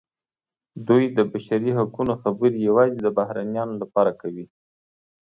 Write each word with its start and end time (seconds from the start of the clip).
دوی 0.87 1.03
د 1.17 1.19
بشري 1.31 1.71
حقونو 1.77 2.13
خبرې 2.23 2.57
یوازې 2.67 2.97
د 3.01 3.07
بهرنیانو 3.17 3.73
لپاره 3.81 4.11
کوي. 4.21 4.45